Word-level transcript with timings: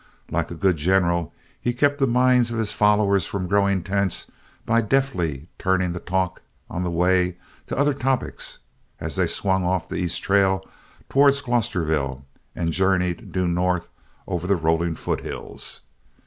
Like 0.31 0.49
a 0.49 0.55
good 0.55 0.77
general, 0.77 1.31
he 1.61 1.73
kept 1.73 1.99
the 1.99 2.07
minds 2.07 2.49
of 2.49 2.57
his 2.57 2.73
followers 2.73 3.27
from 3.27 3.47
growing 3.47 3.83
tense 3.83 4.31
by 4.65 4.81
deftly 4.81 5.47
turning 5.59 5.91
the 5.91 5.99
talk, 5.99 6.41
on 6.71 6.81
the 6.81 6.89
way, 6.89 7.37
to 7.67 7.77
other 7.77 7.93
topics, 7.93 8.57
as 8.99 9.15
they 9.15 9.27
swung 9.27 9.63
off 9.63 9.87
the 9.87 9.97
east 9.97 10.23
trail 10.23 10.67
towards 11.07 11.43
Glosterville 11.43 12.23
and 12.55 12.73
journeyed 12.73 13.31
due 13.31 13.47
north 13.47 13.89
over 14.27 14.47
the 14.47 14.55
rolling 14.55 14.95
foothills. 14.95 15.81